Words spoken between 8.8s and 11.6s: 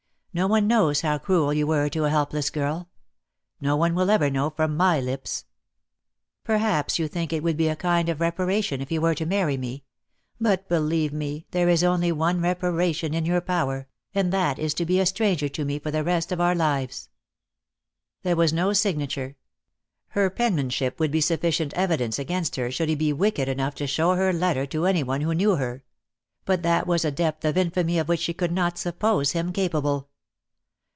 you were to marry me; but believe me